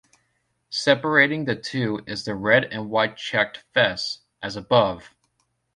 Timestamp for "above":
4.55-5.13